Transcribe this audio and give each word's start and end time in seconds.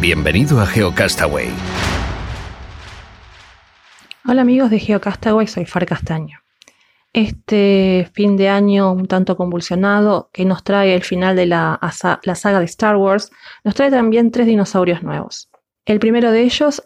Bienvenido 0.00 0.58
a 0.62 0.66
GeoCastaway. 0.66 1.50
Hola 4.26 4.40
amigos 4.40 4.70
de 4.70 4.78
GeoCastaway, 4.78 5.46
soy 5.46 5.66
Far 5.66 5.84
Castaño. 5.84 6.38
Este 7.12 8.08
fin 8.14 8.38
de 8.38 8.48
año 8.48 8.92
un 8.92 9.08
tanto 9.08 9.36
convulsionado 9.36 10.30
que 10.32 10.46
nos 10.46 10.64
trae 10.64 10.94
el 10.94 11.02
final 11.02 11.36
de 11.36 11.44
la, 11.44 11.78
saga 11.92 12.60
de 12.60 12.64
Star 12.64 12.96
Wars, 12.96 13.30
nos 13.62 13.74
trae 13.74 13.90
también 13.90 14.30
tres 14.30 14.46
dinosaurios 14.46 15.02
nuevos. 15.02 15.50
El 15.84 16.00
primero 16.00 16.32
de 16.32 16.44
ellos, 16.44 16.82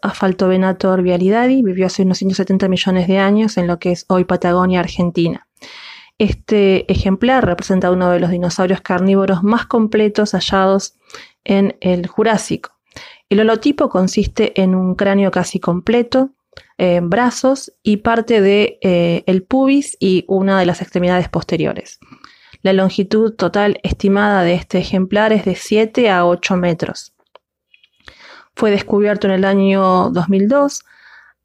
Venator 0.48 1.00
vialidadi, 1.02 1.62
vivió 1.62 1.86
hace 1.86 2.02
unos 2.02 2.18
170 2.18 2.66
millones 2.66 3.06
de 3.06 3.18
años 3.18 3.56
en 3.58 3.68
lo 3.68 3.78
que 3.78 3.92
es 3.92 4.06
hoy 4.08 4.24
Patagonia, 4.24 4.80
Argentina. 4.80 5.46
Este 6.18 6.90
ejemplar 6.92 7.46
representa 7.46 7.92
uno 7.92 8.10
de 8.10 8.18
los 8.18 8.30
dinosaurios 8.30 8.80
carnívoros 8.80 9.44
más 9.44 9.66
completos 9.66 10.32
hallados 10.32 10.96
en 11.44 11.76
el 11.80 12.08
Jurásico. 12.08 12.73
El 13.28 13.40
holotipo 13.40 13.88
consiste 13.88 14.60
en 14.60 14.74
un 14.74 14.94
cráneo 14.94 15.30
casi 15.30 15.58
completo, 15.58 16.30
eh, 16.78 17.00
brazos 17.02 17.72
y 17.82 17.98
parte 17.98 18.40
del 18.40 18.78
de, 18.82 19.22
eh, 19.26 19.40
pubis 19.42 19.96
y 19.98 20.24
una 20.28 20.58
de 20.58 20.66
las 20.66 20.82
extremidades 20.82 21.28
posteriores. 21.28 21.98
La 22.62 22.72
longitud 22.72 23.34
total 23.34 23.78
estimada 23.82 24.42
de 24.42 24.54
este 24.54 24.78
ejemplar 24.78 25.32
es 25.32 25.44
de 25.44 25.54
7 25.54 26.10
a 26.10 26.26
8 26.26 26.56
metros. 26.56 27.14
Fue 28.56 28.70
descubierto 28.70 29.26
en 29.26 29.34
el 29.34 29.44
año 29.44 30.10
2002, 30.10 30.84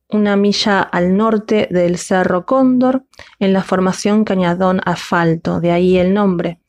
una 0.10 0.36
milla 0.36 0.82
al 0.82 1.16
norte 1.18 1.68
del 1.70 1.98
Cerro 1.98 2.46
Cóndor, 2.46 3.04
en 3.40 3.54
la 3.54 3.64
formación 3.64 4.24
Cañadón 4.24 4.82
Asfalto, 4.86 5.60
de 5.60 5.72
ahí 5.72 5.98
el 5.98 6.14
nombre. 6.14 6.60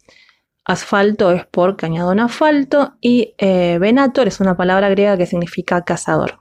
Asfalto 0.64 1.32
es 1.32 1.46
por 1.46 1.76
cañadón 1.76 2.20
asfalto 2.20 2.94
y 3.00 3.34
eh, 3.38 3.78
venator 3.80 4.28
es 4.28 4.40
una 4.40 4.56
palabra 4.56 4.88
griega 4.90 5.16
que 5.16 5.26
significa 5.26 5.84
cazador. 5.84 6.40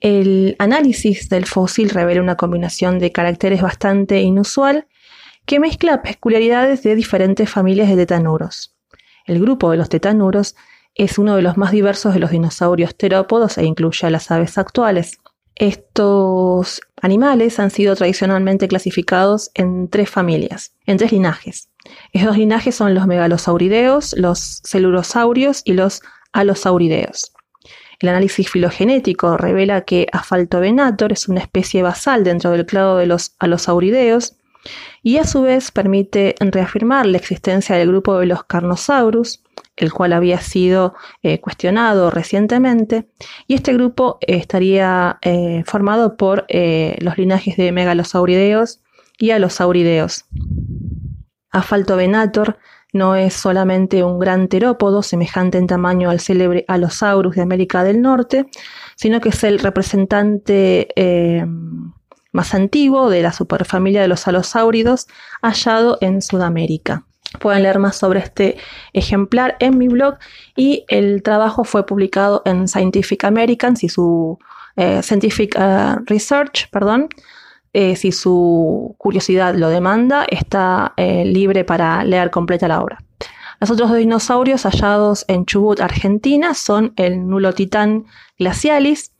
El 0.00 0.56
análisis 0.58 1.28
del 1.28 1.46
fósil 1.46 1.90
revela 1.90 2.20
una 2.20 2.36
combinación 2.36 2.98
de 2.98 3.12
caracteres 3.12 3.62
bastante 3.62 4.20
inusual 4.20 4.86
que 5.46 5.58
mezcla 5.58 6.02
peculiaridades 6.02 6.82
de 6.82 6.94
diferentes 6.94 7.48
familias 7.48 7.88
de 7.88 7.96
tetanuros. 7.96 8.76
El 9.24 9.40
grupo 9.40 9.70
de 9.70 9.78
los 9.78 9.88
tetanuros 9.88 10.54
es 10.94 11.18
uno 11.18 11.36
de 11.36 11.42
los 11.42 11.56
más 11.56 11.72
diversos 11.72 12.14
de 12.14 12.20
los 12.20 12.30
dinosaurios 12.30 12.96
terópodos 12.96 13.58
e 13.58 13.64
incluye 13.64 14.06
a 14.06 14.10
las 14.10 14.30
aves 14.30 14.58
actuales. 14.58 15.18
Estos 15.54 16.82
animales 17.00 17.58
han 17.58 17.70
sido 17.70 17.96
tradicionalmente 17.96 18.68
clasificados 18.68 19.50
en 19.54 19.88
tres 19.88 20.10
familias, 20.10 20.74
en 20.84 20.98
tres 20.98 21.12
linajes. 21.12 21.70
Estos 22.12 22.36
linajes 22.36 22.74
son 22.74 22.94
los 22.94 23.06
megalosaurideos, 23.06 24.14
los 24.18 24.60
celurosaurios 24.64 25.62
y 25.64 25.72
los 25.72 26.02
alosaurideos. 26.32 27.32
El 27.98 28.10
análisis 28.10 28.50
filogenético 28.50 29.36
revela 29.36 29.82
que 29.82 30.06
Asphaltovenator 30.12 31.12
es 31.12 31.28
una 31.28 31.40
especie 31.40 31.82
basal 31.82 32.24
dentro 32.24 32.50
del 32.50 32.66
clado 32.66 32.98
de 32.98 33.06
los 33.06 33.34
alosaurideos 33.38 34.36
y 35.02 35.18
a 35.18 35.24
su 35.24 35.42
vez 35.42 35.70
permite 35.70 36.34
reafirmar 36.40 37.06
la 37.06 37.18
existencia 37.18 37.76
del 37.76 37.88
grupo 37.88 38.18
de 38.18 38.26
los 38.26 38.44
Carnosaurus, 38.44 39.42
el 39.76 39.92
cual 39.92 40.12
había 40.12 40.40
sido 40.40 40.94
eh, 41.22 41.40
cuestionado 41.40 42.10
recientemente, 42.10 43.06
y 43.46 43.54
este 43.54 43.72
grupo 43.72 44.18
estaría 44.20 45.18
eh, 45.22 45.62
formado 45.66 46.16
por 46.16 46.44
eh, 46.48 46.96
los 47.00 47.16
linajes 47.18 47.56
de 47.56 47.72
megalosaurideos 47.72 48.80
y 49.18 49.30
alosaurideos. 49.30 50.24
Venator 51.96 52.58
no 52.92 53.14
es 53.14 53.34
solamente 53.34 54.02
un 54.02 54.18
gran 54.18 54.48
terópodo 54.48 55.02
semejante 55.02 55.58
en 55.58 55.66
tamaño 55.66 56.10
al 56.10 56.20
célebre 56.20 56.64
Allosaurus 56.68 57.36
de 57.36 57.42
América 57.42 57.84
del 57.84 58.00
Norte, 58.00 58.46
sino 58.96 59.20
que 59.20 59.28
es 59.28 59.44
el 59.44 59.58
representante 59.58 60.88
eh, 60.96 61.44
más 62.32 62.54
antiguo 62.54 63.10
de 63.10 63.22
la 63.22 63.32
superfamilia 63.32 64.02
de 64.02 64.08
los 64.08 64.26
alosáuridos 64.26 65.06
hallado 65.42 65.98
en 66.00 66.22
Sudamérica. 66.22 67.04
Pueden 67.40 67.64
leer 67.64 67.78
más 67.78 67.96
sobre 67.96 68.20
este 68.20 68.56
ejemplar 68.92 69.56
en 69.58 69.76
mi 69.76 69.88
blog 69.88 70.16
y 70.54 70.84
el 70.88 71.22
trabajo 71.22 71.64
fue 71.64 71.84
publicado 71.84 72.42
en 72.44 72.68
Scientific 72.68 73.24
Americans 73.24 73.82
y 73.84 73.88
su 73.88 74.38
eh, 74.76 75.02
Scientific 75.02 75.56
eh, 75.58 75.96
Research, 76.06 76.70
perdón, 76.70 77.08
eh, 77.78 77.94
si 77.94 78.10
su 78.10 78.94
curiosidad 78.96 79.54
lo 79.54 79.68
demanda, 79.68 80.24
está 80.30 80.94
eh, 80.96 81.26
libre 81.26 81.62
para 81.62 82.04
leer 82.04 82.30
completa 82.30 82.68
la 82.68 82.80
obra. 82.80 83.04
Los 83.60 83.70
otros 83.70 83.90
dos 83.90 83.98
dinosaurios 83.98 84.62
hallados 84.62 85.26
en 85.28 85.44
Chubut, 85.44 85.80
Argentina, 85.80 86.54
son 86.54 86.94
el 86.96 87.28
nulo 87.28 87.52
titán 87.52 88.06
glacialis, 88.38 89.12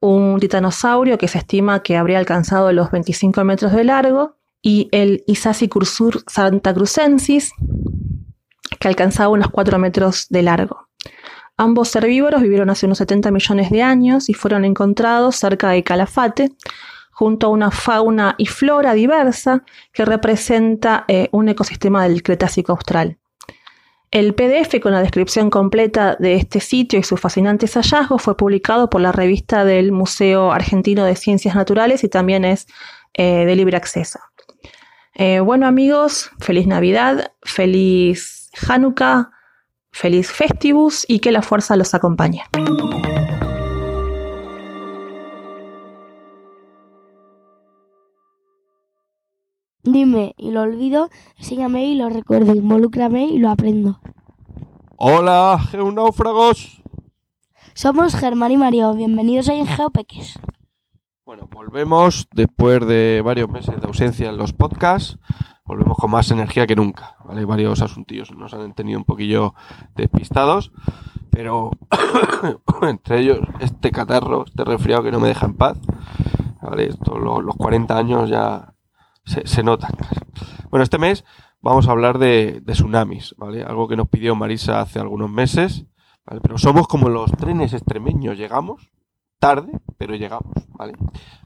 un 0.00 0.40
titanosaurio 0.40 1.18
que 1.18 1.28
se 1.28 1.36
estima 1.36 1.82
que 1.82 1.98
habría 1.98 2.18
alcanzado 2.18 2.72
los 2.72 2.90
25 2.90 3.44
metros 3.44 3.72
de 3.72 3.84
largo, 3.84 4.36
y 4.62 4.88
el 4.90 5.22
Isacicursur 5.26 6.24
santacrucensis, 6.26 7.52
que 8.80 8.88
alcanzaba 8.88 9.28
unos 9.28 9.50
4 9.50 9.78
metros 9.78 10.28
de 10.30 10.42
largo. 10.44 10.88
Ambos 11.58 11.94
herbívoros 11.94 12.40
vivieron 12.40 12.70
hace 12.70 12.86
unos 12.86 12.96
70 12.96 13.32
millones 13.32 13.68
de 13.68 13.82
años 13.82 14.30
y 14.30 14.32
fueron 14.32 14.64
encontrados 14.64 15.36
cerca 15.36 15.68
de 15.68 15.84
Calafate, 15.84 16.52
junto 17.18 17.48
a 17.48 17.50
una 17.50 17.72
fauna 17.72 18.36
y 18.38 18.46
flora 18.46 18.94
diversa 18.94 19.64
que 19.92 20.04
representa 20.04 21.04
eh, 21.08 21.28
un 21.32 21.48
ecosistema 21.48 22.04
del 22.04 22.22
Cretácico 22.22 22.70
Austral. 22.70 23.18
El 24.12 24.36
PDF 24.36 24.78
con 24.80 24.92
la 24.92 25.02
descripción 25.02 25.50
completa 25.50 26.14
de 26.20 26.36
este 26.36 26.60
sitio 26.60 26.96
y 26.96 27.02
sus 27.02 27.18
fascinantes 27.18 27.74
hallazgos 27.74 28.22
fue 28.22 28.36
publicado 28.36 28.88
por 28.88 29.00
la 29.00 29.10
revista 29.10 29.64
del 29.64 29.90
Museo 29.90 30.52
Argentino 30.52 31.04
de 31.04 31.16
Ciencias 31.16 31.56
Naturales 31.56 32.04
y 32.04 32.08
también 32.08 32.44
es 32.44 32.68
eh, 33.14 33.44
de 33.44 33.56
libre 33.56 33.76
acceso. 33.76 34.20
Eh, 35.14 35.40
bueno 35.40 35.66
amigos, 35.66 36.30
feliz 36.38 36.68
Navidad, 36.68 37.32
feliz 37.42 38.48
Hanukkah, 38.68 39.32
feliz 39.90 40.30
Festivus 40.30 41.04
y 41.08 41.18
que 41.18 41.32
la 41.32 41.42
fuerza 41.42 41.74
los 41.74 41.94
acompañe. 41.94 42.44
Dime 49.92 50.34
y 50.36 50.50
lo 50.50 50.60
olvido, 50.60 51.08
enséñame 51.38 51.86
y 51.86 51.94
lo 51.94 52.10
recuerdo, 52.10 52.54
involúcrame 52.54 53.24
y 53.24 53.38
lo 53.38 53.48
aprendo. 53.48 54.00
Hola, 54.96 55.58
geonáufragos. 55.70 56.82
Somos 57.72 58.14
Germán 58.14 58.52
y 58.52 58.58
Mario, 58.58 58.92
bienvenidos 58.92 59.48
a 59.48 59.54
Geopeques. 59.64 60.38
Bueno, 61.24 61.48
volvemos 61.50 62.28
después 62.34 62.86
de 62.86 63.22
varios 63.24 63.48
meses 63.48 63.80
de 63.80 63.86
ausencia 63.86 64.28
en 64.28 64.36
los 64.36 64.52
podcasts. 64.52 65.18
Volvemos 65.64 65.96
con 65.96 66.10
más 66.10 66.30
energía 66.30 66.66
que 66.66 66.76
nunca, 66.76 67.16
¿vale? 67.24 67.46
Varios 67.46 67.80
asuntillos 67.80 68.30
nos 68.32 68.52
han 68.52 68.74
tenido 68.74 68.98
un 68.98 69.06
poquillo 69.06 69.54
despistados, 69.96 70.70
pero 71.30 71.70
entre 72.82 73.20
ellos 73.20 73.38
este 73.60 73.90
catarro, 73.90 74.44
este 74.44 74.64
resfriado 74.64 75.02
que 75.02 75.12
no 75.12 75.20
me 75.20 75.28
deja 75.28 75.46
en 75.46 75.54
paz, 75.54 75.78
¿vale? 76.60 76.88
Esto, 76.88 77.18
los, 77.18 77.42
los 77.42 77.56
40 77.56 77.96
años 77.96 78.28
ya 78.28 78.74
se, 79.28 79.62
nota. 79.62 79.88
Bueno, 80.70 80.82
este 80.82 80.98
mes 80.98 81.24
vamos 81.60 81.88
a 81.88 81.92
hablar 81.92 82.18
de, 82.18 82.62
tsunamis, 82.66 83.34
¿vale? 83.36 83.62
Algo 83.62 83.88
que 83.88 83.96
nos 83.96 84.08
pidió 84.08 84.34
Marisa 84.34 84.80
hace 84.80 84.98
algunos 84.98 85.30
meses. 85.30 85.86
Pero 86.42 86.58
somos 86.58 86.86
como 86.88 87.08
los 87.08 87.30
trenes 87.32 87.72
extremeños, 87.72 88.36
llegamos 88.36 88.90
tarde, 89.38 89.72
pero 89.96 90.14
llegamos, 90.14 90.52
¿vale? 90.74 90.92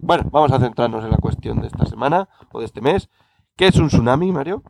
Bueno, 0.00 0.25
vamos 0.32 0.50
a 0.50 0.58
centrarnos 0.58 1.05
en 1.05 1.11
la 1.11 1.19
cuestión 1.19 1.61
de 1.61 1.69
esta 1.69 1.87
semana 1.87 2.29
o 2.50 2.58
de 2.58 2.67
este 2.67 2.81
mes. 2.81 3.08
¿Qué 3.56 3.67
es 3.69 3.76
un 3.76 3.88
tsunami, 3.88 4.32
Mario? 4.32 4.62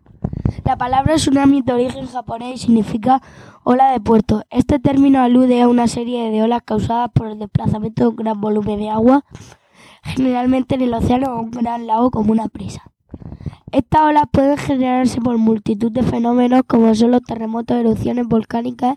La 0.65 0.77
palabra 0.77 1.15
tsunami 1.15 1.63
de 1.63 1.73
origen 1.73 2.07
japonés 2.09 2.63
significa 2.63 3.23
ola 3.65 3.93
de 3.93 4.01
puerto. 4.01 4.43
Este 4.51 4.79
término 4.79 5.23
alude 5.23 5.63
a 5.63 5.69
una 5.69 5.87
serie 5.87 6.31
de 6.31 6.43
olas 6.43 6.63
causadas 6.63 7.11
por 7.15 7.29
el 7.29 7.39
desplazamiento 7.39 8.03
de 8.03 8.09
un 8.09 8.17
gran 8.17 8.41
volumen 8.41 8.79
de 8.79 8.91
agua 8.91 9.25
generalmente 10.03 10.75
en 10.75 10.83
el 10.83 10.95
océano 10.95 11.35
o 11.35 11.41
un 11.43 11.51
gran 11.51 11.87
lago 11.87 12.11
como 12.11 12.33
una 12.33 12.49
presa. 12.49 12.92
Estas 13.73 14.03
olas 14.03 14.25
pueden 14.31 14.59
generarse 14.59 15.19
por 15.23 15.39
multitud 15.39 15.91
de 15.91 16.03
fenómenos 16.03 16.61
como 16.67 16.95
son 16.95 17.11
los 17.11 17.23
terremotos, 17.23 17.79
erupciones 17.79 18.29
volcánicas, 18.29 18.97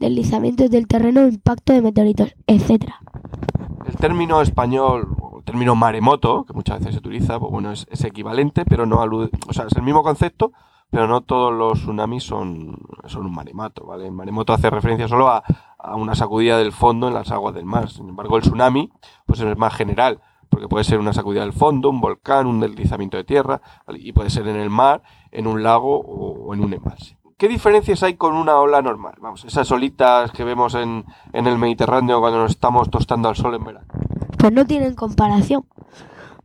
deslizamientos 0.00 0.70
del 0.70 0.88
terreno, 0.88 1.24
impacto 1.28 1.72
de 1.72 1.82
meteoritos, 1.82 2.34
etc. 2.48 2.90
El 3.86 3.96
término 3.96 4.42
español, 4.42 5.14
o 5.20 5.38
el 5.38 5.44
término 5.44 5.76
maremoto, 5.76 6.44
que 6.44 6.52
muchas 6.52 6.80
veces 6.80 6.94
se 6.94 6.98
utiliza, 6.98 7.38
pues 7.38 7.52
bueno, 7.52 7.70
es, 7.70 7.86
es 7.90 8.02
equivalente, 8.02 8.64
pero 8.64 8.86
no 8.86 9.00
alude, 9.02 9.30
o 9.46 9.52
sea, 9.52 9.66
es 9.66 9.76
el 9.76 9.82
mismo 9.82 10.02
concepto, 10.02 10.50
pero 10.90 11.06
no 11.06 11.20
todos 11.20 11.52
los 11.52 11.78
tsunamis 11.78 12.24
son, 12.24 12.76
son 13.06 13.24
un 13.24 13.32
maremoto, 13.32 13.86
¿vale? 13.86 14.06
El 14.06 14.12
maremoto 14.12 14.52
hace 14.52 14.68
referencia 14.68 15.06
solo 15.06 15.28
a, 15.28 15.44
a 15.78 15.94
una 15.94 16.16
sacudida 16.16 16.58
del 16.58 16.72
fondo 16.72 17.06
en 17.06 17.14
las 17.14 17.30
aguas 17.30 17.54
del 17.54 17.66
mar. 17.66 17.88
Sin 17.88 18.08
embargo, 18.08 18.36
el 18.36 18.42
tsunami, 18.42 18.90
pues 19.26 19.38
es 19.38 19.56
más 19.56 19.74
general, 19.74 20.20
porque 20.48 20.68
puede 20.68 20.84
ser 20.84 20.98
una 20.98 21.12
sacudida 21.12 21.42
del 21.42 21.52
fondo, 21.52 21.90
un 21.90 22.00
volcán, 22.00 22.46
un 22.46 22.60
deslizamiento 22.60 23.16
de 23.16 23.24
tierra, 23.24 23.60
y 23.94 24.12
puede 24.12 24.30
ser 24.30 24.48
en 24.48 24.56
el 24.56 24.70
mar, 24.70 25.02
en 25.30 25.46
un 25.46 25.62
lago 25.62 25.98
o, 25.98 26.46
o 26.46 26.54
en 26.54 26.64
un 26.64 26.72
embalse. 26.72 27.18
¿Qué 27.36 27.46
diferencias 27.46 28.02
hay 28.02 28.14
con 28.14 28.34
una 28.34 28.58
ola 28.58 28.82
normal? 28.82 29.14
Vamos, 29.20 29.44
esas 29.44 29.70
olitas 29.70 30.32
que 30.32 30.42
vemos 30.42 30.74
en, 30.74 31.04
en 31.32 31.46
el 31.46 31.56
Mediterráneo 31.56 32.18
cuando 32.18 32.40
nos 32.40 32.50
estamos 32.50 32.90
tostando 32.90 33.28
al 33.28 33.36
sol 33.36 33.54
en 33.54 33.64
verano. 33.64 33.86
Pues 34.36 34.52
no 34.52 34.66
tienen 34.66 34.96
comparación, 34.96 35.64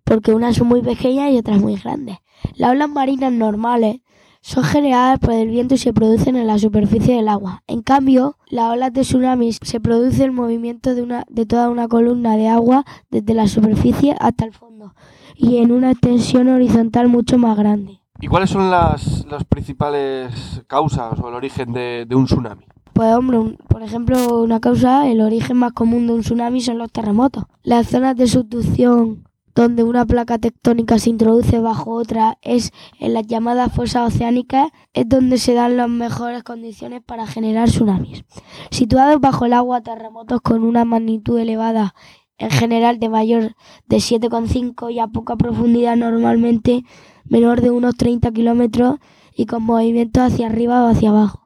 porque 0.03 0.35
unas 0.35 0.56
son 0.56 0.67
muy 0.67 0.83
pequeñas 0.83 1.31
y 1.31 1.39
otras 1.39 1.59
muy 1.59 1.77
grandes. 1.77 2.19
Las 2.56 2.71
olas 2.71 2.89
marinas 2.89 3.31
normales 3.31 4.01
son 4.45 4.66
generadas 4.66 5.19
por 5.19 5.31
el 5.31 5.48
viento 5.48 5.75
y 5.75 5.78
se 5.78 5.94
producen 5.94 6.36
en 6.36 6.48
la 6.48 6.60
superficie 6.60 7.16
del 7.16 7.30
agua. 7.30 7.63
En 7.66 7.81
cambio, 7.81 8.36
las 8.50 8.72
olas 8.74 8.92
de 8.92 9.01
tsunamis 9.01 9.57
se 9.62 9.80
produce 9.80 10.25
el 10.25 10.34
movimiento 10.34 10.94
de, 10.95 11.01
una, 11.01 11.24
de 11.30 11.45
toda 11.45 11.69
una 11.69 11.88
columna 11.88 12.36
de 12.36 12.50
agua 12.50 12.84
desde 13.10 13.34
la 13.34 13.48
superficie 13.48 14.16
hasta 14.19 14.44
el 14.45 14.51
fondo 14.51 14.94
y 15.38 15.57
en 15.60 15.72
una 15.72 15.92
extensión 15.92 16.50
horizontal 16.50 17.07
mucho 17.07 17.38
más 17.38 17.57
grande. 17.57 18.01
¿Y 18.19 18.28
cuáles 18.28 18.50
son 18.50 18.69
las, 18.69 19.25
las 19.30 19.45
principales 19.45 20.62
causas 20.68 21.18
o 21.19 21.30
el 21.30 21.36
origen 21.36 21.72
de, 21.72 22.06
de 22.07 22.16
un 22.16 22.25
tsunami? 22.25 22.66
Pues 22.92 23.16
hombre, 23.16 23.40
un- 23.40 23.56
por 23.69 23.81
ejemplo, 23.81 24.42
una 24.44 24.60
causa, 24.60 25.07
el 25.10 25.22
origen 25.22 25.57
más 25.57 25.72
común 25.72 26.06
de 26.06 26.13
un 26.13 26.22
tsunami 26.22 26.60
son 26.62 26.78
los 26.78 26.92
terremotos. 26.92 27.45
Las 27.63 27.88
zonas 27.88 28.16
de 28.18 28.28
subducción 28.28 29.24
donde 29.55 29.83
una 29.83 30.05
placa 30.05 30.38
tectónica 30.38 30.97
se 31.00 31.09
introduce 31.09 31.59
bajo 31.59 31.91
otra 31.91 32.38
es 32.41 32.71
en 33.00 33.13
las 33.13 33.27
llamadas 33.27 33.71
fosas 33.73 34.13
oceánicas, 34.13 34.71
es 34.94 35.07
donde 35.07 35.38
se 35.38 35.53
dan 35.53 35.77
las 35.77 35.89
mejores 35.89 36.44
condiciones 36.44 37.01
para 37.03 37.27
generar 37.27 37.69
tsunamis. 37.69 38.23
Situados 38.71 39.21
bajo 39.21 39.45
el 39.45 39.53
agua, 39.53 39.81
terremotos 39.81 40.41
con 40.41 40.63
una 40.63 40.85
magnitud 40.85 41.39
elevada, 41.39 41.94
en 42.38 42.50
general 42.50 43.00
de 43.00 43.09
mayor 43.09 43.55
de 43.88 43.97
7,5 43.97 44.91
y 44.91 45.00
a 45.00 45.07
poca 45.07 45.35
profundidad 45.35 45.95
normalmente 45.95 46.83
menor 47.25 47.61
de 47.61 47.71
unos 47.71 47.95
30 47.95 48.31
kilómetros 48.31 48.97
y 49.35 49.45
con 49.45 49.63
movimientos 49.63 50.23
hacia 50.23 50.47
arriba 50.47 50.83
o 50.83 50.88
hacia 50.88 51.09
abajo. 51.09 51.44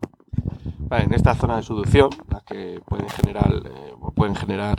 En 0.89 1.13
esta 1.13 1.36
zona 1.36 1.57
de 1.57 1.63
subducción, 1.63 2.10
las 2.30 2.44
que 2.44 2.80
pueden 2.86 3.10
generar, 3.10 3.51
eh, 3.65 3.94
pueden 4.15 4.36
generar 4.36 4.77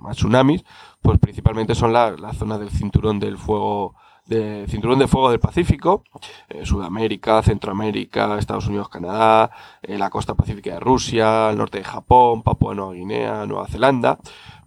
más 0.00 0.16
tsunamis, 0.16 0.64
pues 1.02 1.18
principalmente 1.18 1.74
son 1.74 1.92
la- 1.92 2.12
las 2.12 2.36
zonas 2.36 2.58
del 2.60 2.70
cinturón 2.70 3.20
del 3.20 3.38
fuego, 3.38 3.94
de, 4.26 4.66
cinturón 4.68 4.98
de 5.00 5.08
fuego 5.08 5.30
del 5.30 5.40
Pacífico, 5.40 6.04
eh, 6.48 6.64
Sudamérica, 6.64 7.42
Centroamérica, 7.42 8.38
Estados 8.38 8.66
Unidos, 8.68 8.88
Canadá, 8.88 9.50
eh, 9.82 9.98
la 9.98 10.08
costa 10.10 10.34
pacífica 10.34 10.74
de 10.74 10.80
Rusia, 10.80 11.50
el 11.50 11.58
norte 11.58 11.78
de 11.78 11.84
Japón, 11.84 12.42
Papua 12.42 12.74
Nueva 12.74 12.92
Guinea, 12.92 13.44
Nueva 13.46 13.66
Zelanda, 13.66 14.18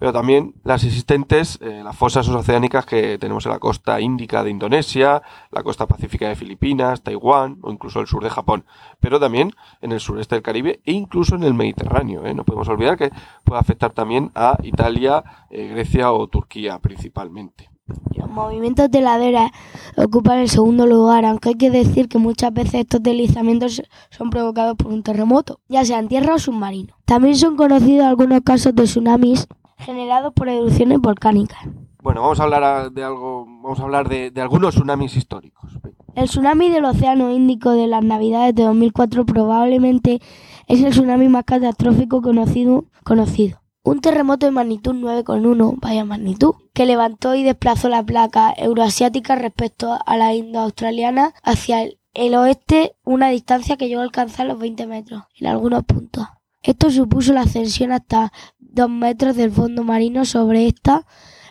pero 0.04 0.12
también 0.12 0.54
las 0.66 0.84
existentes, 0.84 1.58
eh, 1.62 1.80
las 1.82 1.96
fosas 1.96 2.28
oceánicas 2.28 2.86
que 2.86 3.18
tenemos 3.18 3.46
en 3.46 3.54
la 3.54 3.60
costa 3.60 4.02
índica 4.02 4.44
de 4.44 4.50
Indonesia, 4.50 5.22
la 5.50 5.64
costa 5.64 5.88
pacífica 5.88 6.28
de 6.28 6.36
Filipinas, 6.36 7.04
Taiwán 7.04 7.60
o 7.62 7.72
incluso 7.72 8.02
el 8.02 8.08
sur 8.08 8.22
de 8.22 8.30
Japón, 8.30 8.66
pero 9.00 9.18
también 9.18 9.54
en 9.80 9.94
el 9.94 10.02
sureste 10.02 10.36
del 10.36 10.42
Caribe 10.42 10.82
e 10.84 10.92
incluso 10.92 11.36
en 11.36 11.44
el 11.44 11.54
Mediterráneo. 11.54 12.26
¿eh? 12.26 12.34
No 12.34 12.44
podemos 12.44 12.68
olvidar 12.68 12.98
que 12.98 13.14
puede 13.46 13.62
afectar 13.62 13.92
también 13.92 14.30
a 14.36 14.58
Italia, 14.64 15.24
eh, 15.50 15.70
Grecia 15.70 16.12
o 16.12 16.28
Turquía 16.28 16.80
principalmente. 16.80 17.70
Los 18.14 18.30
movimientos 18.30 18.92
de 18.92 19.00
ladera 19.00 19.54
ocupan 19.96 20.40
el 20.40 20.50
segundo 20.50 20.86
lugar, 20.86 21.24
aunque 21.24 21.48
hay 21.48 21.56
que 21.56 21.72
decir 21.72 22.10
que 22.10 22.18
muchas 22.18 22.54
veces 22.54 22.74
estos 22.74 23.02
deslizamientos 23.02 23.82
son 24.10 24.30
provocados 24.30 24.76
por 24.76 24.92
un 24.92 25.02
terremoto, 25.02 25.62
ya 25.70 25.86
sea 25.86 26.00
en 26.00 26.10
tierra 26.10 26.34
o 26.34 26.40
submarino. 26.40 26.94
También 27.06 27.38
son 27.38 27.56
conocidos 27.56 28.06
algunos 28.06 28.42
casos 28.42 28.76
de 28.76 28.84
tsunamis 28.84 29.48
generados 29.84 30.34
por 30.34 30.50
erupciones 30.50 31.00
volcánicas. 31.00 31.60
Bueno, 32.02 32.22
vamos 32.22 32.40
a 32.40 32.44
hablar 32.44 32.92
de 32.92 33.04
algo, 33.04 33.46
vamos 33.46 33.80
a 33.80 33.84
hablar 33.84 34.10
de, 34.10 34.30
de 34.32 34.42
algunos 34.42 34.76
tsunamis 34.76 35.16
históricos. 35.16 35.72
El 36.16 36.26
tsunami 36.26 36.70
del 36.70 36.86
Océano 36.86 37.32
Índico 37.32 37.72
de 37.72 37.88
las 37.88 38.04
Navidades 38.04 38.54
de 38.54 38.64
2004 38.64 39.26
probablemente 39.26 40.22
es 40.68 40.84
el 40.84 40.92
tsunami 40.92 41.30
más 41.30 41.46
catastrófico 41.46 42.22
conocido. 42.22 42.86
conocido. 43.04 43.62
Un 43.86 44.00
terremoto 44.00 44.46
de 44.46 44.52
magnitud 44.52 44.96
9,1, 44.96 45.80
vaya 45.82 46.06
magnitud, 46.06 46.56
que 46.74 46.86
levantó 46.86 47.36
y 47.36 47.44
desplazó 47.44 47.90
la 47.90 48.04
placa 48.04 48.54
euroasiática 48.56 49.36
respecto 49.36 49.98
a 50.06 50.18
la 50.18 50.34
indo-australiana 50.34 51.34
hacia 51.44 51.84
el, 51.84 52.00
el 52.14 52.36
oeste, 52.36 52.96
una 53.04 53.30
distancia 53.30 53.76
que 53.76 53.88
llegó 53.88 54.02
a 54.02 54.06
alcanzar 54.06 54.48
los 54.48 54.60
20 54.60 54.88
metros 54.88 55.24
en 55.38 55.48
algunos 55.48 55.84
puntos. 55.84 56.28
Esto 56.62 56.92
supuso 56.92 57.34
la 57.34 57.42
ascensión 57.42 57.92
hasta 57.92 58.32
2 58.74 58.90
metros 58.90 59.36
del 59.36 59.52
fondo 59.52 59.84
marino 59.84 60.26
sobre 60.26 60.68
esta 60.68 61.06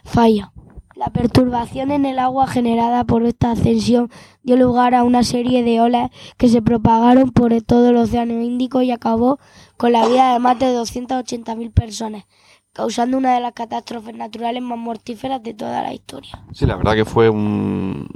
falla. 0.04 0.52
La 0.94 1.10
perturbación 1.10 1.90
en 1.90 2.04
el 2.04 2.18
agua 2.18 2.46
generada 2.46 3.04
por 3.04 3.24
esta 3.24 3.52
ascensión 3.52 4.10
dio 4.42 4.56
lugar 4.56 4.94
a 4.94 5.04
una 5.04 5.24
serie 5.24 5.64
de 5.64 5.80
olas 5.80 6.10
que 6.36 6.48
se 6.48 6.62
propagaron 6.62 7.30
por 7.30 7.60
todo 7.62 7.90
el 7.90 7.96
Océano 7.96 8.40
Índico 8.40 8.82
y 8.82 8.90
acabó 8.90 9.38
con 9.76 9.92
la 9.92 10.06
vida 10.06 10.32
de 10.32 10.38
más 10.38 10.58
de 10.58 10.66
280.000 10.66 11.72
personas, 11.72 12.24
causando 12.72 13.16
una 13.16 13.34
de 13.34 13.40
las 13.40 13.52
catástrofes 13.52 14.14
naturales 14.14 14.62
más 14.62 14.78
mortíferas 14.78 15.42
de 15.42 15.54
toda 15.54 15.82
la 15.82 15.92
historia. 15.92 16.44
Sí, 16.52 16.66
la 16.66 16.76
verdad 16.76 16.94
que 16.94 17.04
fue 17.04 17.30
un, 17.30 18.06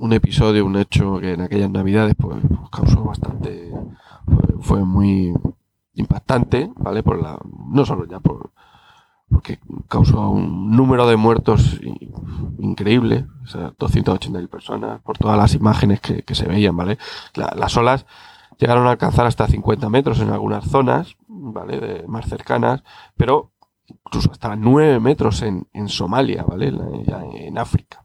un 0.00 0.12
episodio, 0.12 0.64
un 0.64 0.76
hecho 0.76 1.20
que 1.20 1.34
en 1.34 1.42
aquellas 1.42 1.70
navidades 1.70 2.14
pues, 2.18 2.38
pues, 2.48 2.70
causó 2.70 3.04
bastante, 3.04 3.70
fue 4.60 4.84
muy 4.84 5.32
impactante, 6.00 6.70
¿vale? 6.76 7.02
Por 7.02 7.22
la, 7.22 7.38
no 7.68 7.84
solo 7.84 8.06
ya 8.06 8.18
por, 8.20 8.50
porque 9.30 9.60
causó 9.88 10.30
un 10.30 10.74
número 10.76 11.06
de 11.06 11.16
muertos 11.16 11.78
increíble, 12.58 13.26
o 13.44 13.46
sea, 13.46 13.72
280.000 13.78 14.48
personas, 14.48 15.00
por 15.02 15.16
todas 15.18 15.38
las 15.38 15.54
imágenes 15.54 16.00
que, 16.00 16.34
se 16.34 16.48
veían, 16.48 16.76
¿vale? 16.76 16.98
La- 17.34 17.54
las 17.56 17.76
olas 17.76 18.06
llegaron 18.58 18.86
a 18.86 18.90
alcanzar 18.90 19.26
hasta 19.26 19.46
50 19.46 19.88
metros 19.88 20.20
en 20.20 20.30
algunas 20.30 20.64
zonas, 20.64 21.16
¿vale? 21.28 21.78
De, 21.80 22.08
más 22.08 22.26
cercanas, 22.28 22.82
pero 23.16 23.50
incluso 24.04 24.30
hasta 24.32 24.56
9 24.56 25.00
metros 25.00 25.42
en, 25.42 25.66
Somalia, 25.88 26.44
¿vale? 26.44 26.68
En, 26.68 27.10
en 27.34 27.58
África. 27.58 28.04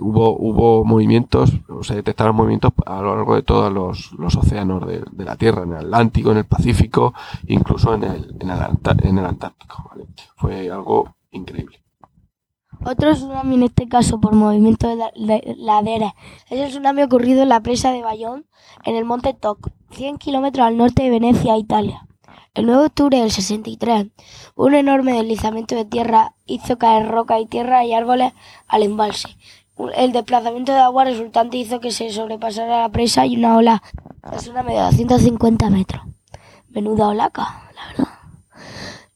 Hubo, 0.00 0.36
hubo 0.38 0.84
movimientos, 0.84 1.52
o 1.68 1.82
se 1.84 1.96
detectaron 1.96 2.34
movimientos 2.34 2.72
a 2.86 3.02
lo 3.02 3.14
largo 3.14 3.34
de 3.34 3.42
todos 3.42 3.70
los, 3.72 4.36
océanos 4.36 4.86
de, 4.86 5.04
la 5.24 5.36
Tierra, 5.36 5.64
en 5.64 5.72
el 5.72 5.76
Atlántico, 5.78 6.30
en 6.30 6.38
el 6.38 6.44
Pacífico, 6.46 7.12
incluso 7.46 7.94
en 7.94 8.04
el, 8.04 8.50
Antártico, 8.50 9.90
¿vale? 9.90 10.06
Fue 10.36 10.70
algo 10.70 11.14
increíble. 11.30 11.78
Otro 12.84 13.12
tsunami, 13.12 13.56
en 13.56 13.62
este 13.64 13.86
caso 13.86 14.18
por 14.18 14.34
movimiento 14.34 14.88
de, 14.88 14.96
la- 14.96 15.12
de 15.14 15.54
ladera, 15.58 16.14
es 16.48 16.70
tsunami 16.70 17.02
ocurrido 17.02 17.42
en 17.42 17.50
la 17.50 17.60
presa 17.60 17.92
de 17.92 18.02
Bayón, 18.02 18.46
en 18.84 18.96
el 18.96 19.04
monte 19.04 19.34
Toc, 19.34 19.68
100 19.90 20.16
kilómetros 20.18 20.66
al 20.66 20.78
norte 20.78 21.02
de 21.02 21.10
Venecia, 21.10 21.58
Italia. 21.58 22.06
El 22.54 22.66
9 22.66 22.80
de 22.80 22.86
octubre 22.86 23.18
del 23.20 23.30
63, 23.30 24.08
un 24.56 24.74
enorme 24.74 25.14
deslizamiento 25.14 25.74
de 25.74 25.86
tierra 25.86 26.34
hizo 26.44 26.76
caer 26.76 27.08
roca 27.08 27.40
y 27.40 27.46
tierra 27.46 27.84
y 27.84 27.94
árboles 27.94 28.34
al 28.68 28.82
embalse. 28.82 29.28
El 29.96 30.12
desplazamiento 30.12 30.72
de 30.72 30.78
agua 30.78 31.04
resultante 31.04 31.56
hizo 31.56 31.80
que 31.80 31.90
se 31.90 32.10
sobrepasara 32.10 32.82
la 32.82 32.88
presa 32.90 33.24
y 33.24 33.36
una 33.38 33.56
ola 33.56 33.82
de 34.30 34.36
tsunami 34.36 34.74
de 34.74 34.80
250 34.80 35.70
metros. 35.70 36.02
Menuda 36.68 37.08
olaca, 37.08 37.70
la 37.74 37.86
verdad. 37.88 38.12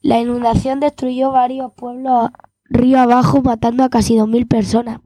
La 0.01 0.19
inundación 0.19 0.79
destruyó 0.79 1.31
varios 1.31 1.71
pueblos 1.73 2.29
río 2.65 2.99
abajo 2.99 3.41
matando 3.43 3.83
a 3.83 3.89
casi 3.89 4.15
2.000 4.15 4.47
personas. 4.47 4.99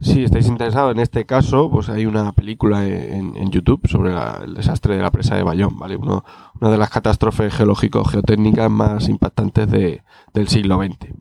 Si 0.00 0.22
estáis 0.22 0.46
interesados 0.46 0.92
en 0.92 1.00
este 1.00 1.24
caso, 1.26 1.68
pues 1.70 1.88
hay 1.88 2.06
una 2.06 2.30
película 2.32 2.86
en, 2.86 3.34
en 3.36 3.50
YouTube 3.50 3.88
sobre 3.88 4.12
la- 4.14 4.40
el 4.44 4.54
desastre 4.54 4.94
de 4.96 5.02
la 5.02 5.10
presa 5.10 5.34
de 5.34 5.42
Bayón, 5.42 5.78
¿vale? 5.78 5.96
Uno, 5.96 6.22
una 6.60 6.70
de 6.70 6.78
las 6.78 6.90
catástrofes 6.90 7.54
geológico-geotécnicas 7.54 8.70
más 8.70 9.08
impactantes 9.08 9.70
de- 9.70 10.02
del 10.32 10.48
siglo 10.48 10.78
XX. 10.78 11.14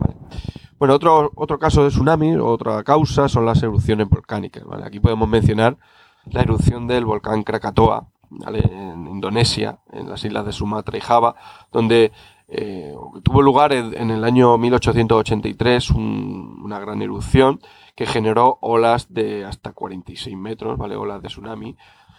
Bueno, 0.77 0.93
otro, 0.95 1.31
otro 1.35 1.57
caso 1.57 1.83
de 1.83 1.89
tsunami, 1.89 2.35
otra 2.35 2.83
causa, 2.83 3.29
son 3.29 3.45
las 3.45 3.63
erupciones 3.63 4.09
volcánicas. 4.09 4.63
Aquí 4.83 4.99
podemos 4.99 5.27
mencionar 5.29 5.77
la 6.25 6.41
erupción 6.41 6.87
del 6.87 7.05
volcán 7.05 7.43
Krakatoa, 7.43 8.07
¿vale? 8.29 8.59
En 8.59 9.07
Indonesia, 9.07 9.79
en 9.93 10.09
las 10.09 10.23
islas 10.25 10.45
de 10.45 10.51
Sumatra 10.51 10.97
y 10.97 11.01
Java, 11.01 11.35
donde 11.71 12.11
eh, 12.47 12.93
tuvo 13.23 13.41
lugar 13.41 13.73
en, 13.73 14.11
el 14.11 14.23
año 14.23 14.57
1883 14.57 15.91
una 15.91 16.79
gran 16.79 17.01
erupción 17.01 17.59
que 17.95 18.05
generó 18.05 18.57
olas 18.61 19.07
de 19.13 19.45
hasta 19.45 19.71
46 19.71 20.35
metros, 20.37 20.77
¿vale? 20.77 20.95
Olas 20.95 21.21
de 21.21 21.29
tsunami. 21.29 21.75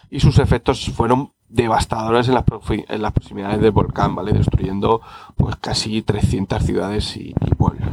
Y 0.09 0.19
sus 0.19 0.39
efectos 0.39 0.89
fueron 0.91 1.33
devastadores 1.49 2.27
en 2.27 2.35
las, 2.35 2.43
en 2.69 3.01
las 3.01 3.11
proximidades 3.13 3.61
del 3.61 3.71
volcán, 3.71 4.15
¿vale? 4.15 4.33
Destruyendo 4.33 5.01
pues 5.35 5.55
casi 5.57 6.01
300 6.01 6.63
ciudades 6.63 7.15
y, 7.17 7.33
pueblos, 7.57 7.87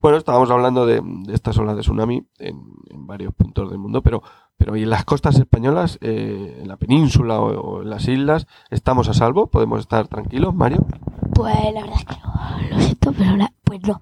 Bueno, 0.00 0.16
estábamos 0.16 0.50
hablando 0.50 0.86
de, 0.86 1.02
estas 1.32 1.58
olas 1.58 1.76
de 1.76 1.82
tsunami 1.82 2.26
en, 2.38 2.56
varios 3.04 3.34
puntos 3.34 3.68
del 3.68 3.78
mundo, 3.78 4.00
pero, 4.02 4.22
pero 4.56 4.76
¿y 4.76 4.84
en 4.84 4.90
las 4.90 5.04
costas 5.04 5.36
españolas, 5.36 5.98
eh, 6.00 6.60
en 6.62 6.68
la 6.68 6.76
península 6.76 7.40
o, 7.40 7.82
en 7.82 7.90
las 7.90 8.08
islas, 8.08 8.46
estamos 8.70 9.08
a 9.08 9.14
salvo? 9.14 9.48
¿Podemos 9.48 9.80
estar 9.80 10.08
tranquilos, 10.08 10.54
Mario? 10.54 10.86
Pues 11.34 11.54
la 11.74 11.82
verdad 11.82 11.96
es 11.98 12.04
que 12.04 12.16
no, 12.22 12.68
lo 12.70 12.80
siento, 12.80 13.12
pero 13.12 13.30
ahora, 13.30 13.52
pues 13.64 13.82
no. 13.82 14.00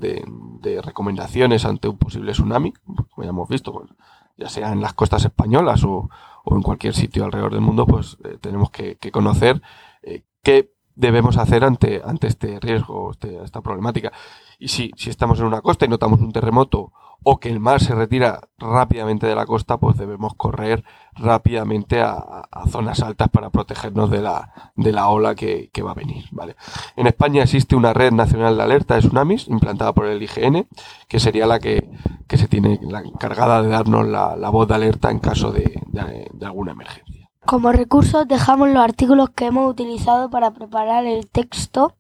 de, 0.61 0.83
recomendaciones 0.83 1.65
ante 1.65 1.89
un 1.89 1.99
posible 1.99 2.33
tsunami, 2.33 2.73
como 2.73 3.23
ya 3.23 3.29
hemos 3.29 3.49
visto, 3.49 3.73
pues, 3.73 3.91
ya 4.37 4.49
sea 4.49 4.73
en 4.73 4.81
las 4.81 4.95
costas 4.95 5.25
españolas 5.25 5.85
o, 5.85 6.09
en 6.47 6.63
cualquier 6.63 6.95
sitio 6.95 7.25
alrededor 7.25 7.53
del 7.53 7.61
mundo, 7.61 7.87
pues 7.87 8.17
eh, 8.25 8.39
tenemos 8.41 8.71
que, 8.71 8.97
conocer 9.11 9.63
eh, 10.03 10.23
qué 10.43 10.73
debemos 10.95 11.37
hacer 11.37 11.65
ante, 11.65 12.03
ante 12.05 12.27
este 12.27 12.61
riesgo, 12.61 13.11
este, 13.13 13.43
esta 13.43 13.61
problemática. 13.61 14.13
Y 14.59 14.69
si, 14.69 14.91
si 14.97 15.11
estamos 15.11 15.41
en 15.41 15.47
una 15.47 15.61
costa 15.61 15.85
y 15.85 15.89
notamos 15.89 16.21
un 16.21 16.33
terremoto 16.33 16.93
o 17.25 17.39
que 17.39 17.49
el 17.49 17.59
mar 17.59 17.81
se 17.81 17.95
retira 17.95 18.41
rápidamente 18.59 19.27
de 19.27 19.35
la 19.35 19.47
costa, 19.47 19.79
pues 19.79 19.97
debemos 19.97 20.35
correr 20.35 20.85
rápidamente 21.15 22.01
a, 22.03 22.49
zonas 22.69 23.01
altas 23.03 23.29
para 23.31 23.51
protegernos 23.51 24.11
de 24.11 24.21
la, 24.21 24.73
de 24.77 24.93
la 24.93 25.09
ola 25.09 25.35
que, 25.35 25.71
va 25.85 25.93
a 25.93 25.95
venir. 25.95 26.27
¿vale? 26.33 26.57
En 26.97 27.07
España 27.07 27.43
existe 27.43 27.77
una 27.77 27.93
red 27.93 28.13
nacional 28.13 28.57
de 28.57 28.63
alerta 28.63 28.95
de 28.95 29.01
tsunamis 29.01 29.49
implantada 29.49 29.93
por 29.93 30.07
el 30.07 30.23
IGN, 30.23 30.67
que 31.09 31.19
sería 31.19 31.47
la 31.47 31.59
que, 31.59 31.91
se 32.29 32.49
tiene 32.49 32.79
la 32.83 33.01
encargada 33.01 33.63
de 33.63 33.69
darnos 33.69 34.07
la, 34.07 34.51
voz 34.51 34.69
de 34.69 34.75
alerta 34.75 35.11
en 35.11 35.19
caso 35.19 35.51
de, 35.51 35.81
de 35.87 36.47
alguna 36.47 36.73
emergencia. 36.73 37.31
Como 37.47 37.73
recursos 37.73 38.27
dejamos 38.29 38.69
los 38.69 38.83
artículos 38.83 39.31
que 39.31 39.47
hemos 39.47 39.71
utilizado 39.71 40.31
para 40.31 40.51
preparar 40.53 41.07
el 41.07 41.27
texto 41.29 41.95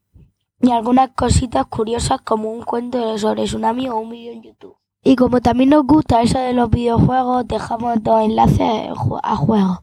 y 0.61 0.71
algunas 0.71 1.11
cositas 1.11 1.66
curiosas 1.66 2.21
como 2.23 2.50
un 2.50 2.62
cuento 2.62 3.16
sobre 3.19 3.45
tsunami 3.45 3.88
o 3.88 3.97
un 3.97 4.11
vídeo 4.11 4.33
en 4.33 4.43
YouTube. 4.43 4.76
Y 5.04 5.16
como 5.16 5.42
también 5.42 5.70
nos 5.70 5.87
gusta 5.87 6.23
eso 6.23 6.38
de 6.38 6.54
los 6.54 6.70
videojuegos, 6.70 7.46
dejamos 7.46 8.02
dos 8.02 8.25
enlaces 8.25 8.88
a 9.23 9.37
juegos. 9.37 9.80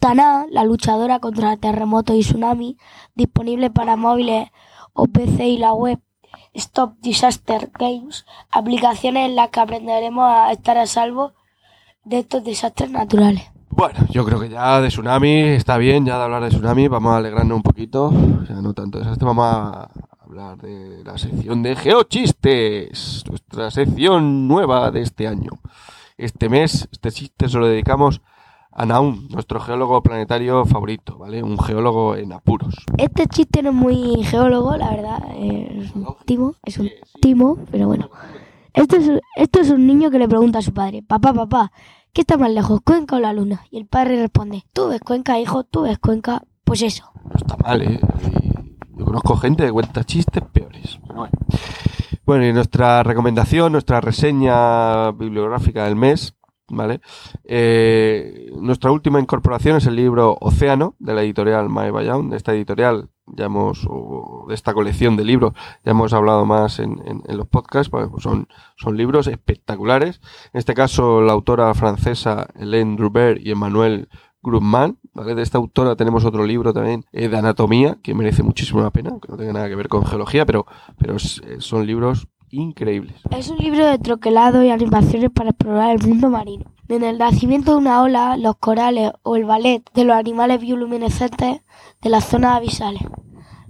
Tana, 0.00 0.46
la 0.50 0.64
luchadora 0.64 1.18
contra 1.18 1.56
terremotos 1.56 2.14
y 2.14 2.20
tsunami, 2.20 2.76
disponible 3.14 3.70
para 3.70 3.96
móviles 3.96 4.50
o 4.92 5.06
PC 5.06 5.48
y 5.48 5.58
la 5.58 5.72
web 5.72 5.98
Stop 6.52 6.94
Disaster 7.00 7.70
Games, 7.78 8.26
aplicaciones 8.50 9.30
en 9.30 9.36
las 9.36 9.48
que 9.48 9.60
aprenderemos 9.60 10.24
a 10.24 10.52
estar 10.52 10.76
a 10.76 10.86
salvo 10.86 11.32
de 12.04 12.18
estos 12.18 12.44
desastres 12.44 12.90
naturales. 12.90 13.44
Bueno, 13.70 14.00
yo 14.10 14.24
creo 14.24 14.40
que 14.40 14.48
ya 14.48 14.80
de 14.80 14.88
tsunami 14.88 15.40
está 15.40 15.78
bien, 15.78 16.04
ya 16.04 16.18
de 16.18 16.24
hablar 16.24 16.42
de 16.42 16.50
tsunami, 16.50 16.88
vamos 16.88 17.12
a 17.12 17.18
alegrarnos 17.18 17.56
un 17.56 17.62
poquito, 17.62 18.12
sea, 18.46 18.56
no 18.56 18.74
tanto 18.74 18.98
desastre, 18.98 19.24
vamos 19.24 19.44
a 19.46 19.90
hablar 20.20 20.58
de 20.58 21.04
la 21.04 21.16
sección 21.18 21.62
de 21.62 21.76
Geochistes, 21.76 23.19
nuestra 23.50 23.70
sección 23.70 24.46
nueva 24.46 24.90
de 24.92 25.02
este 25.02 25.26
año. 25.26 25.50
Este 26.16 26.48
mes, 26.48 26.88
este 26.92 27.10
chiste 27.10 27.48
se 27.48 27.58
lo 27.58 27.66
dedicamos 27.66 28.20
a 28.70 28.86
Naum, 28.86 29.26
nuestro 29.30 29.58
geólogo 29.58 30.00
planetario 30.02 30.64
favorito, 30.64 31.18
¿vale? 31.18 31.42
Un 31.42 31.58
geólogo 31.58 32.14
en 32.14 32.32
apuros. 32.32 32.76
Este 32.96 33.26
chiste 33.26 33.62
no 33.62 33.70
es 33.70 33.74
muy 33.74 34.22
geólogo, 34.22 34.76
la 34.76 34.90
verdad, 34.90 35.18
es 35.36 35.92
un 35.94 36.06
timo, 36.24 36.54
es 36.64 36.78
un 36.78 36.90
timo, 37.20 37.58
pero 37.72 37.88
bueno. 37.88 38.10
Esto 38.72 38.96
es, 38.96 39.10
esto 39.34 39.60
es 39.60 39.70
un 39.70 39.84
niño 39.84 40.12
que 40.12 40.20
le 40.20 40.28
pregunta 40.28 40.60
a 40.60 40.62
su 40.62 40.72
padre, 40.72 41.02
papá, 41.02 41.32
papá, 41.32 41.72
¿qué 42.12 42.20
está 42.20 42.36
más 42.36 42.52
lejos, 42.52 42.80
Cuenca 42.84 43.16
o 43.16 43.18
la 43.18 43.32
Luna? 43.32 43.64
Y 43.72 43.78
el 43.78 43.86
padre 43.86 44.20
responde, 44.20 44.62
tú 44.72 44.88
ves 44.88 45.00
Cuenca, 45.00 45.40
hijo, 45.40 45.64
tú 45.64 45.82
ves 45.82 45.98
Cuenca, 45.98 46.44
pues 46.62 46.82
eso. 46.82 47.10
No 47.24 47.34
está 47.34 47.56
mal, 47.56 47.82
¿eh? 47.82 48.00
Yo 48.96 49.04
conozco 49.04 49.36
gente 49.36 49.64
que 49.64 49.72
cuenta 49.72 50.04
chistes 50.04 50.42
peores. 50.52 50.98
bueno. 52.24 52.46
Y 52.46 52.52
nuestra 52.52 53.02
recomendación, 53.02 53.72
nuestra 53.72 54.00
reseña 54.00 55.10
bibliográfica 55.12 55.84
del 55.84 55.96
mes, 55.96 56.36
¿vale? 56.68 57.00
Eh, 57.44 58.50
nuestra 58.60 58.92
última 58.92 59.20
incorporación 59.20 59.76
es 59.76 59.86
el 59.86 59.96
libro 59.96 60.36
Océano, 60.40 60.94
de 60.98 61.14
la 61.14 61.22
editorial 61.22 61.68
Mae 61.68 61.90
Bayón. 61.90 62.30
De 62.30 62.36
esta 62.36 62.54
editorial, 62.54 63.10
ya 63.26 63.46
hemos, 63.46 63.86
de 64.48 64.54
esta 64.54 64.72
colección 64.74 65.16
de 65.16 65.24
libros, 65.24 65.54
ya 65.84 65.90
hemos 65.90 66.12
hablado 66.12 66.46
más 66.46 66.78
en, 66.78 67.00
los 67.26 67.48
podcasts, 67.48 67.90
pues 67.90 68.08
son, 68.18 68.48
son 68.76 68.96
libros 68.96 69.26
espectaculares. 69.26 70.20
En 70.52 70.58
este 70.58 70.74
caso, 70.74 71.20
la 71.22 71.32
autora 71.32 71.74
francesa 71.74 72.48
Hélène 72.54 72.96
Drubert 72.96 73.40
y 73.40 73.50
Emmanuel 73.50 74.08
Grumman, 74.42 74.98
¿vale? 75.12 75.34
De 75.34 75.42
esta 75.42 75.58
autora 75.58 75.96
tenemos 75.96 76.24
otro 76.24 76.44
libro 76.44 76.72
también 76.72 77.04
eh, 77.12 77.28
de 77.28 77.36
anatomía 77.36 77.98
que 78.02 78.14
merece 78.14 78.42
muchísimo 78.42 78.80
la 78.80 78.90
pena, 78.90 79.10
que 79.20 79.28
no 79.28 79.36
tenga 79.36 79.52
nada 79.52 79.68
que 79.68 79.76
ver 79.76 79.88
con 79.88 80.06
geología, 80.06 80.46
pero, 80.46 80.66
pero 80.98 81.16
eh, 81.16 81.56
son 81.58 81.86
libros 81.86 82.28
increíbles. 82.50 83.14
Es 83.30 83.48
un 83.48 83.58
libro 83.58 83.86
de 83.86 83.98
troquelado 83.98 84.64
y 84.64 84.70
animaciones 84.70 85.30
para 85.30 85.50
explorar 85.50 85.96
el 85.96 86.06
mundo 86.06 86.30
marino. 86.30 86.64
En 86.88 87.04
el 87.04 87.18
nacimiento 87.18 87.72
de 87.72 87.78
una 87.78 88.02
ola, 88.02 88.36
los 88.36 88.56
corales 88.56 89.12
o 89.22 89.36
el 89.36 89.44
ballet 89.44 89.82
de 89.94 90.04
los 90.04 90.16
animales 90.16 90.60
bioluminescentes 90.60 91.60
de 92.02 92.10
las 92.10 92.24
zonas 92.24 92.56
abisales. 92.56 93.02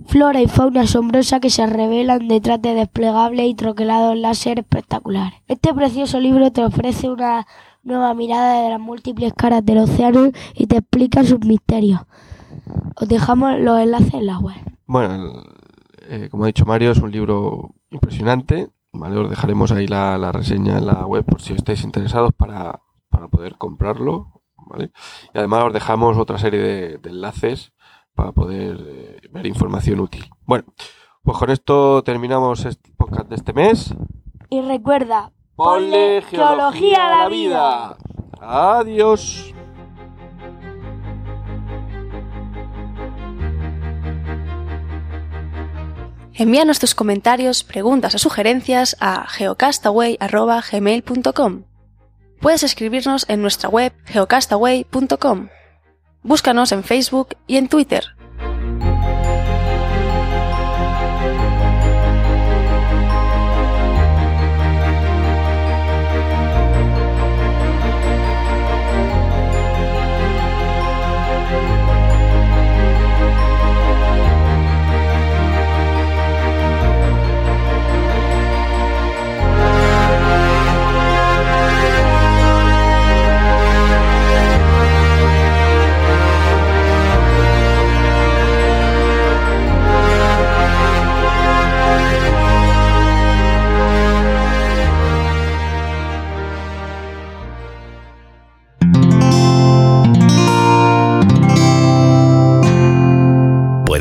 Flora 0.06 0.40
y 0.40 0.48
fauna 0.48 0.82
asombrosa 0.82 1.38
que 1.38 1.50
se 1.50 1.66
revelan 1.66 2.26
detrás 2.26 2.62
de 2.62 2.74
desplegables 2.74 3.46
y 3.46 3.54
troquelados 3.54 4.16
láser 4.16 4.60
espectaculares. 4.60 5.38
Este 5.46 5.74
precioso 5.74 6.18
libro 6.18 6.50
te 6.50 6.64
ofrece 6.64 7.10
una 7.10 7.46
nueva 7.82 8.14
mirada 8.14 8.62
de 8.62 8.70
las 8.70 8.80
múltiples 8.80 9.32
caras 9.34 9.64
del 9.64 9.78
océano 9.78 10.30
y 10.54 10.66
te 10.66 10.78
explica 10.78 11.24
sus 11.24 11.40
misterios. 11.40 12.00
Os 12.96 13.08
dejamos 13.08 13.58
los 13.58 13.78
enlaces 13.78 14.14
en 14.14 14.26
la 14.26 14.38
web. 14.38 14.56
Bueno, 14.86 15.42
eh, 16.08 16.28
como 16.30 16.44
ha 16.44 16.48
dicho 16.48 16.66
Mario, 16.66 16.90
es 16.90 16.98
un 16.98 17.10
libro 17.10 17.74
impresionante. 17.90 18.70
Vale, 18.92 19.16
os 19.18 19.30
dejaremos 19.30 19.70
ahí 19.72 19.86
la, 19.86 20.32
reseña 20.32 20.78
en 20.78 20.86
la 20.86 21.06
web 21.06 21.24
por 21.24 21.40
si 21.40 21.54
estáis 21.54 21.84
interesados 21.84 22.32
para, 22.32 22.80
poder 23.30 23.56
comprarlo. 23.56 24.42
¿vale? 24.56 24.90
Y 25.32 25.38
además 25.38 25.64
os 25.66 25.72
dejamos 25.72 26.18
otra 26.18 26.38
serie 26.38 26.60
de, 26.60 27.08
enlaces 27.08 27.72
para 28.14 28.32
poder 28.32 28.78
eh, 28.86 29.20
ver 29.30 29.46
información 29.46 30.00
útil. 30.00 30.28
Bueno, 30.44 30.64
pues 31.22 31.38
con 31.38 31.50
esto 31.50 32.02
terminamos 32.02 32.64
este 32.64 32.92
podcast 32.96 33.28
de 33.28 33.36
este 33.36 33.52
mes. 33.52 33.94
Y 34.48 34.62
recuerda, 34.62 35.32
ponle 35.60 36.22
geología 36.22 37.06
a 37.06 37.18
la 37.18 37.28
vida. 37.28 37.96
Adiós. 38.40 39.52
Envíanos 46.32 46.78
tus 46.78 46.94
comentarios, 46.94 47.62
preguntas 47.62 48.14
o 48.14 48.18
sugerencias 48.18 48.96
a 49.00 49.28
geocastaway.gmail.com. 49.28 51.64
Puedes 52.40 52.62
escribirnos 52.62 53.28
en 53.28 53.42
nuestra 53.42 53.68
web 53.68 53.92
geocastaway.com. 54.06 55.48
Búscanos 56.22 56.72
en 56.72 56.84
Facebook 56.84 57.36
y 57.46 57.58
en 57.58 57.68
Twitter. 57.68 58.16